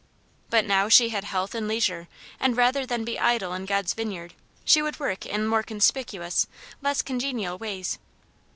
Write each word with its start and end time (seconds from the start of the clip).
But 0.49 0.65
now 0.65 0.89
she 0.89 1.09
had 1.09 1.25
health 1.25 1.53
and 1.53 1.67
leisure, 1.67 2.07
and 2.39 2.57
rather 2.57 2.87
than 2.87 3.05
be 3.05 3.19
idle 3.19 3.53
in 3.53 3.65
God's 3.67 3.93
vineyard 3.93 4.33
she 4.65 4.81
would 4.81 4.99
work 4.99 5.27
in 5.27 5.45
more 5.45 5.61
conspicuous, 5.61 6.47
less 6.81 7.03
congenial 7.03 7.59
ways. 7.59 7.99